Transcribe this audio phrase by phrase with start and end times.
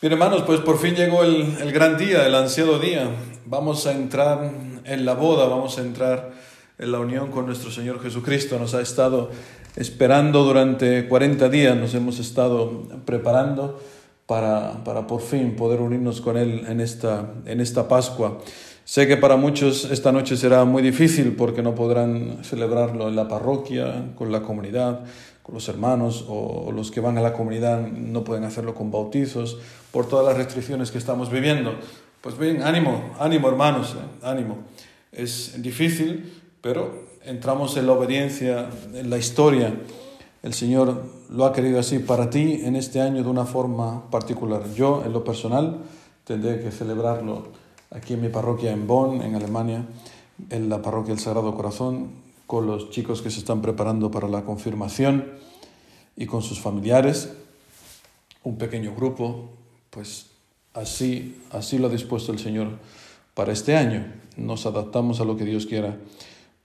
[0.00, 3.10] Bien, hermanos, pues por fin llegó el, el, gran día, el ansiado día.
[3.44, 4.50] Vamos a entrar
[4.84, 6.32] en la boda, vamos a entrar
[6.78, 8.58] en la unión con nuestro Señor Jesucristo.
[8.58, 9.30] Nos ha estado
[9.76, 13.78] esperando durante 40 días, nos hemos estado preparando
[14.24, 18.38] para, para por fin poder unirnos con Él en esta, en esta Pascua.
[18.90, 23.28] Sé que para muchos esta noche será muy difícil porque no podrán celebrarlo en la
[23.28, 25.04] parroquia, con la comunidad,
[25.44, 29.58] con los hermanos o los que van a la comunidad no pueden hacerlo con bautizos
[29.92, 31.76] por todas las restricciones que estamos viviendo.
[32.20, 34.58] Pues bien, ánimo, ánimo hermanos, eh, ánimo.
[35.12, 39.72] Es difícil, pero entramos en la obediencia, en la historia.
[40.42, 44.64] El Señor lo ha querido así para ti en este año de una forma particular.
[44.74, 45.78] Yo, en lo personal,
[46.24, 49.84] tendré que celebrarlo aquí en mi parroquia en Bonn, en Alemania,
[50.48, 52.10] en la parroquia del Sagrado Corazón,
[52.46, 55.32] con los chicos que se están preparando para la confirmación
[56.16, 57.32] y con sus familiares,
[58.42, 59.50] un pequeño grupo,
[59.90, 60.26] pues
[60.74, 62.78] así, así lo ha dispuesto el Señor
[63.34, 64.12] para este año.
[64.36, 65.96] Nos adaptamos a lo que Dios quiera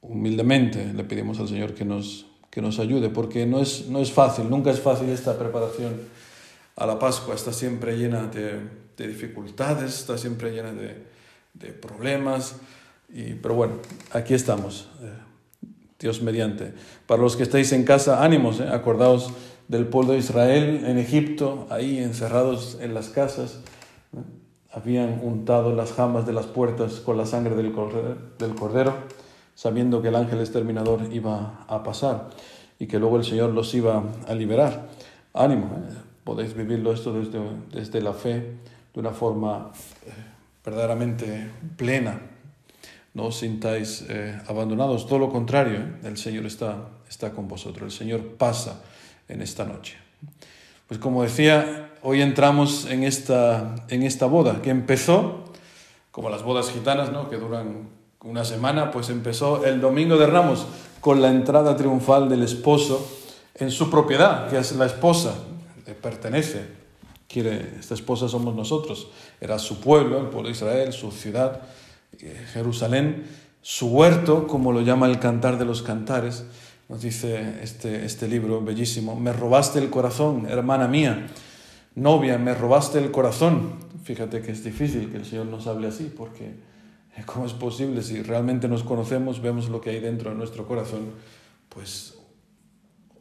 [0.00, 0.92] humildemente.
[0.94, 4.48] Le pedimos al Señor que nos, que nos ayude, porque no es, no es fácil,
[4.48, 6.00] nunca es fácil esta preparación
[6.76, 7.34] a la Pascua.
[7.34, 8.60] Está siempre llena de,
[8.96, 11.15] de dificultades, está siempre llena de,
[11.58, 12.56] de problemas.
[13.08, 13.74] Y, pero bueno,
[14.12, 15.12] aquí estamos, eh,
[15.98, 16.74] Dios mediante.
[17.06, 19.32] Para los que estáis en casa, ánimos, eh, acordaos
[19.68, 23.60] del pueblo de Israel en Egipto, ahí encerrados en las casas.
[24.72, 28.94] Habían untado las jamas de las puertas con la sangre del cordero,
[29.54, 32.28] sabiendo que el ángel exterminador iba a pasar
[32.78, 34.88] y que luego el Señor los iba a liberar.
[35.32, 35.94] Ánimo, ¿eh?
[36.24, 37.40] podéis vivirlo esto desde,
[37.72, 38.58] desde la fe
[38.92, 39.70] de una forma
[40.06, 40.10] eh,
[40.66, 42.20] verdaderamente plena.
[43.14, 47.98] No os sintáis eh, abandonados, todo lo contrario, el Señor está, está con vosotros, el
[47.98, 48.82] Señor pasa
[49.28, 49.96] en esta noche.
[50.88, 55.44] Pues como decía, hoy entramos en esta, en esta boda que empezó,
[56.10, 57.30] como las bodas gitanas, ¿no?
[57.30, 57.88] que duran
[58.22, 60.66] una semana, pues empezó el domingo de Ramos
[61.00, 63.08] con la entrada triunfal del esposo
[63.54, 65.34] en su propiedad, que es la esposa,
[65.86, 66.75] le pertenece,
[67.28, 69.08] quiere, esta esposa somos nosotros,
[69.40, 71.62] era su pueblo, el pueblo de Israel, su ciudad,
[72.20, 73.24] eh, Jerusalén,
[73.62, 76.44] su huerto, como lo llama el cantar de los cantares,
[76.88, 81.26] nos dice este, este libro bellísimo, me robaste el corazón, hermana mía,
[81.96, 83.74] novia, me robaste el corazón.
[84.04, 86.44] Fíjate que es difícil que el Señor nos hable así, porque
[87.16, 90.68] eh, ¿cómo es posible si realmente nos conocemos, vemos lo que hay dentro de nuestro
[90.68, 91.10] corazón?
[91.68, 92.16] Pues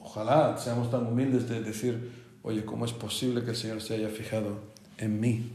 [0.00, 4.08] ojalá seamos tan humildes de decir, oye, ¿cómo es posible que el Señor se haya
[4.08, 4.58] fijado
[4.98, 5.50] en mí?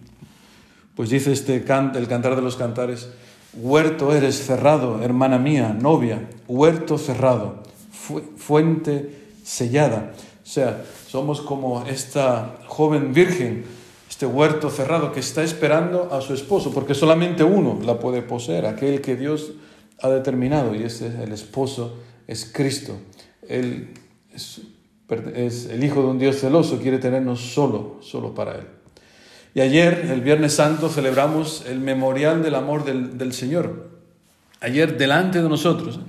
[0.95, 3.09] Pues dice este el cantar de los cantares,
[3.53, 7.63] huerto eres cerrado, hermana mía, novia, huerto cerrado
[8.37, 9.09] fuente
[9.43, 10.13] sellada.
[10.43, 13.65] O sea, somos como esta joven virgen,
[14.09, 18.65] este huerto cerrado que está esperando a su esposo, porque solamente uno la puede poseer,
[18.65, 19.53] aquel que Dios
[20.01, 21.97] ha determinado, y ese el esposo
[22.27, 22.97] es Cristo.
[23.47, 23.89] Él
[24.33, 24.61] es,
[25.09, 28.67] el hijo de un Dios celoso, quiere tenernos solo, solo para Él.
[29.53, 33.89] Y ayer, el Viernes Santo, celebramos el memorial del amor del, del Señor.
[34.59, 35.99] Ayer, delante de nosotros,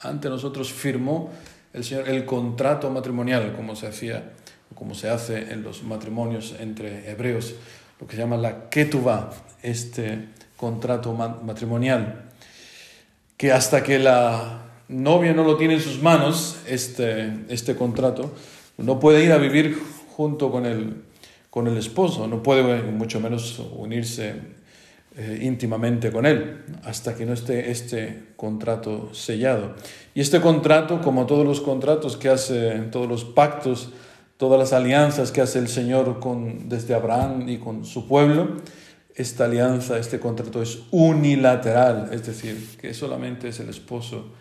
[0.00, 1.30] ante nosotros firmó
[1.72, 4.32] el Señor el contrato matrimonial, como se hacía,
[4.74, 7.54] como se hace en los matrimonios entre hebreos,
[8.00, 9.30] lo que se llama la ketuvá,
[9.62, 12.24] este contrato matrimonial,
[13.36, 18.32] que hasta que la novia no lo tiene en sus manos, este, este contrato,
[18.78, 19.78] no puede ir a vivir
[20.16, 21.02] junto con el,
[21.50, 24.34] con el esposo, no puede mucho menos unirse
[25.16, 29.74] eh, íntimamente con Él, hasta que no esté este contrato sellado.
[30.14, 33.90] Y este contrato, como todos los contratos que hace, todos los pactos,
[34.36, 38.58] todas las alianzas que hace el Señor con, desde Abraham y con su pueblo,
[39.16, 44.32] esta alianza, este contrato es unilateral, es decir, que solamente es el esposo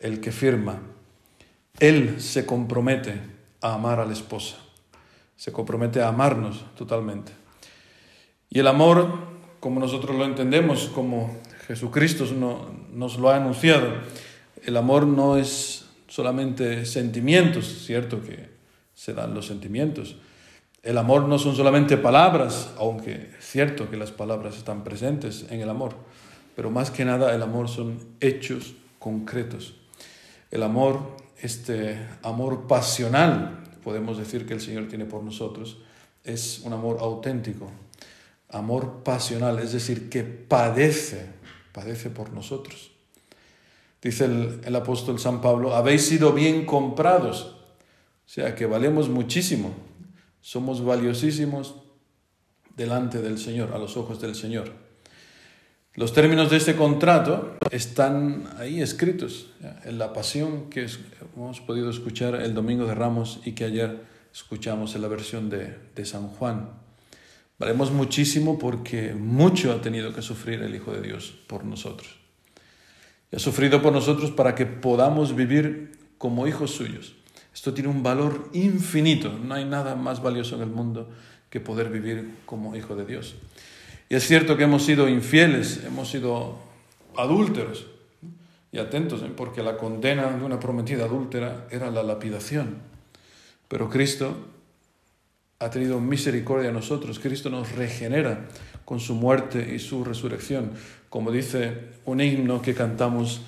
[0.00, 0.80] el que firma.
[1.78, 3.20] Él se compromete
[3.60, 4.56] a amar a la esposa,
[5.36, 7.32] se compromete a amarnos totalmente.
[8.48, 9.30] Y el amor
[9.60, 12.24] como nosotros lo entendemos, como Jesucristo
[12.92, 13.92] nos lo ha anunciado.
[14.64, 18.48] El amor no es solamente sentimientos, cierto que
[18.94, 20.16] se dan los sentimientos.
[20.82, 25.68] El amor no son solamente palabras, aunque cierto que las palabras están presentes en el
[25.68, 25.94] amor,
[26.56, 29.74] pero más que nada el amor son hechos concretos.
[30.50, 35.78] El amor, este amor pasional, podemos decir que el Señor tiene por nosotros,
[36.24, 37.70] es un amor auténtico,
[38.48, 41.26] amor pasional, es decir, que padece,
[41.72, 42.90] padece por nosotros.
[44.02, 47.56] Dice el, apóstol San Pablo, habéis sido bien comprados,
[48.26, 49.72] o sea que valemos muchísimo,
[50.40, 51.74] somos valiosísimos
[52.76, 54.89] delante del Señor, a los ojos del Señor.
[55.96, 59.50] Los términos de este contrato están ahí escritos
[59.84, 60.86] en la pasión que
[61.34, 65.76] hemos podido escuchar el domingo de Ramos y que ayer escuchamos en la versión de,
[65.96, 66.70] de San Juan.
[67.58, 72.20] Valemos muchísimo porque mucho ha tenido que sufrir el Hijo de Dios por nosotros.
[73.32, 77.16] Y ha sufrido por nosotros para que podamos vivir como hijos suyos.
[77.52, 79.36] Esto tiene un valor infinito.
[79.36, 81.10] No hay nada más valioso en el mundo
[81.50, 83.34] que poder vivir como hijo de Dios.
[84.10, 86.56] Y es cierto que hemos sido infieles, hemos sido
[87.16, 87.86] adúlteros.
[88.72, 89.30] Y atentos, ¿eh?
[89.34, 92.78] porque la condena de una prometida adúltera era la lapidación.
[93.68, 94.36] Pero Cristo
[95.60, 97.20] ha tenido misericordia a nosotros.
[97.20, 98.48] Cristo nos regenera
[98.84, 100.72] con su muerte y su resurrección.
[101.08, 103.42] Como dice un himno que cantamos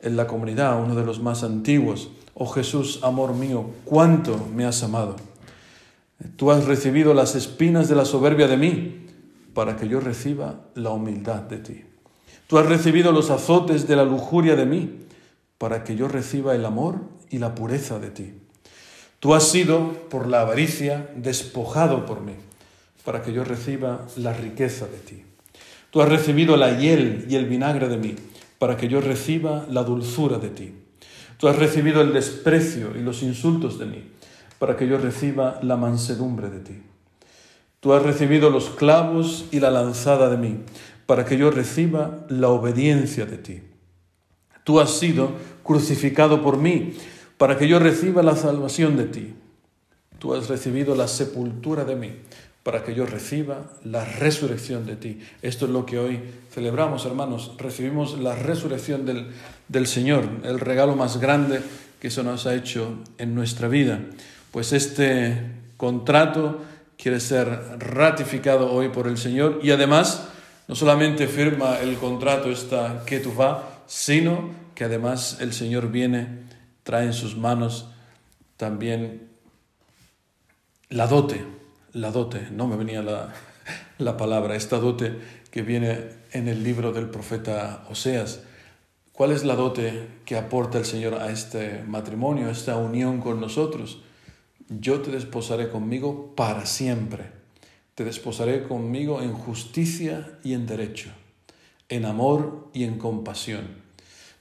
[0.00, 2.10] en la comunidad, uno de los más antiguos.
[2.34, 5.14] Oh Jesús, amor mío, cuánto me has amado.
[6.34, 9.07] Tú has recibido las espinas de la soberbia de mí
[9.58, 11.84] para que yo reciba la humildad de ti.
[12.46, 15.00] Tú has recibido los azotes de la lujuria de mí
[15.58, 18.34] para que yo reciba el amor y la pureza de ti.
[19.18, 22.34] Tú has sido por la avaricia despojado por mí
[23.04, 25.24] para que yo reciba la riqueza de ti.
[25.90, 28.14] Tú has recibido la hiel y el vinagre de mí
[28.60, 30.72] para que yo reciba la dulzura de ti.
[31.36, 34.04] Tú has recibido el desprecio y los insultos de mí
[34.60, 36.82] para que yo reciba la mansedumbre de ti.
[37.80, 40.58] Tú has recibido los clavos y la lanzada de mí,
[41.06, 43.62] para que yo reciba la obediencia de ti.
[44.64, 45.32] Tú has sido
[45.62, 46.94] crucificado por mí,
[47.36, 49.34] para que yo reciba la salvación de ti.
[50.18, 52.12] Tú has recibido la sepultura de mí,
[52.62, 55.20] para que yo reciba la resurrección de ti.
[55.40, 56.20] Esto es lo que hoy
[56.52, 57.52] celebramos, hermanos.
[57.56, 59.28] Recibimos la resurrección del,
[59.68, 61.60] del Señor, el regalo más grande
[62.00, 64.00] que se nos ha hecho en nuestra vida
[64.50, 65.36] pues este
[65.76, 66.60] contrato
[66.98, 67.48] quiere ser
[67.78, 70.28] ratificado hoy por el Señor y además
[70.66, 73.04] no solamente firma el contrato esta
[73.40, 76.40] va, sino que además el Señor viene,
[76.82, 77.88] trae en sus manos
[78.56, 79.28] también
[80.90, 81.44] la dote,
[81.92, 83.32] la dote, no me venía la,
[83.98, 85.18] la palabra, esta dote
[85.50, 88.40] que viene en el libro del profeta Oseas.
[89.12, 93.40] ¿Cuál es la dote que aporta el Señor a este matrimonio, a esta unión con
[93.40, 94.00] nosotros?
[94.68, 97.30] Yo te desposaré conmigo para siempre.
[97.94, 101.10] Te desposaré conmigo en justicia y en derecho,
[101.88, 103.66] en amor y en compasión.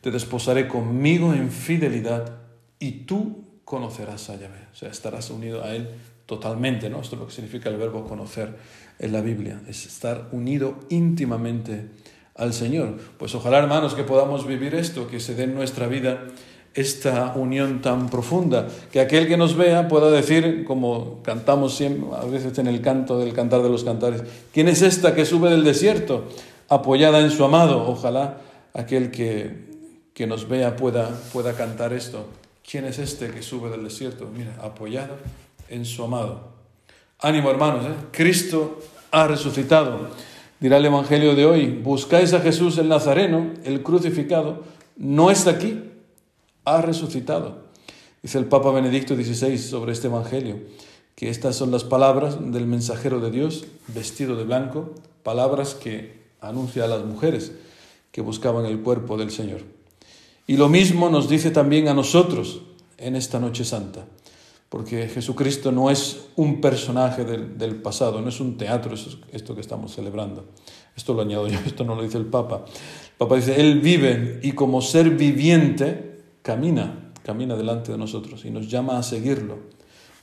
[0.01, 2.39] Te desposaré conmigo en fidelidad
[2.79, 4.67] y tú conocerás a Yahvé.
[4.71, 5.89] O sea, estarás unido a Él
[6.25, 7.01] totalmente, ¿no?
[7.01, 8.55] Esto es lo que significa el verbo conocer
[8.99, 11.89] en la Biblia, es estar unido íntimamente
[12.35, 12.97] al Señor.
[13.17, 16.27] Pues ojalá, hermanos, que podamos vivir esto, que se dé en nuestra vida
[16.77, 22.23] esta unión tan profunda, que aquel que nos vea pueda decir, como cantamos siempre, a
[22.25, 24.21] veces en el canto del cantar de los cantares,
[24.53, 26.25] ¿quién es esta que sube del desierto,
[26.69, 27.89] apoyada en su amado?
[27.89, 28.37] Ojalá
[28.75, 29.65] aquel que,
[30.13, 32.27] que nos vea pueda, pueda cantar esto.
[32.69, 34.29] ¿Quién es este que sube del desierto?
[34.31, 35.15] Mira, apoyado
[35.69, 36.49] en su amado.
[37.19, 37.95] Ánimo hermanos, ¿eh?
[38.11, 40.09] Cristo ha resucitado.
[40.59, 44.63] Dirá el Evangelio de hoy, buscáis a Jesús el Nazareno, el crucificado,
[44.95, 45.81] no está aquí,
[46.67, 47.67] ha resucitado.
[48.21, 50.59] Dice el Papa Benedicto XVI sobre este Evangelio,
[51.15, 54.93] que estas son las palabras del mensajero de Dios vestido de blanco,
[55.23, 57.53] palabras que anuncia a las mujeres
[58.11, 59.61] que buscaban el cuerpo del Señor.
[60.45, 62.61] Y lo mismo nos dice también a nosotros
[62.97, 64.05] en esta noche santa,
[64.67, 68.95] porque Jesucristo no es un personaje del, del pasado, no es un teatro
[69.31, 70.45] esto que estamos celebrando.
[70.97, 72.65] Esto lo añado yo, esto no lo dice el Papa.
[72.65, 76.06] El Papa dice, Él vive y como ser viviente,
[76.47, 79.57] camina, camina delante de nosotros y nos llama a seguirlo.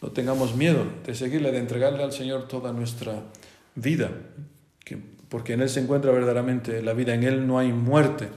[0.00, 3.24] No tengamos miedo de seguirle, de entregarle al Señor toda nuestra
[3.74, 4.10] vida,
[5.28, 8.30] porque en Él se encuentra verdaderamente la vida, en Él no hay muerte.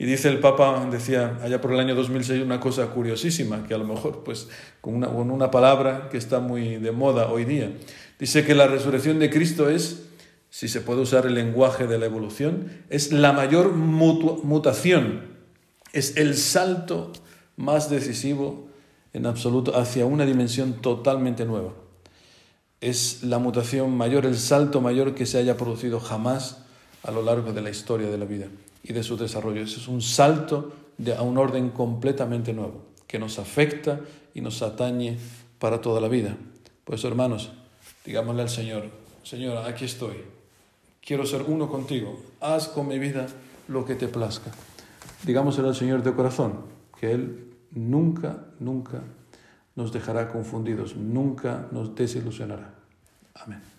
[0.00, 3.78] Y dice el Papa, decía allá por el año 2006 una cosa curiosísima, que a
[3.78, 4.48] lo mejor pues
[4.80, 7.72] con una, con una palabra que está muy de moda hoy día.
[8.18, 10.08] Dice que la resurrección de Cristo es,
[10.50, 15.31] si se puede usar el lenguaje de la evolución, es la mayor mutación
[15.92, 17.12] es el salto
[17.56, 18.66] más decisivo
[19.12, 21.72] en absoluto hacia una dimensión totalmente nueva.
[22.80, 26.58] Es la mutación mayor, el salto mayor que se haya producido jamás
[27.02, 28.46] a lo largo de la historia de la vida
[28.82, 29.62] y de su desarrollo.
[29.62, 30.72] Es un salto
[31.16, 34.00] a un orden completamente nuevo que nos afecta
[34.34, 35.18] y nos atañe
[35.58, 36.36] para toda la vida.
[36.84, 37.52] Pues hermanos,
[38.04, 38.90] digámosle al Señor,
[39.22, 40.16] Señor, aquí estoy,
[41.04, 43.28] quiero ser uno contigo, haz con mi vida
[43.68, 44.50] lo que te plazca
[45.24, 46.60] digámoselo al Señor de corazón,
[46.98, 49.02] que Él nunca, nunca
[49.74, 52.74] nos dejará confundidos, nunca nos desilusionará.
[53.34, 53.71] Amén.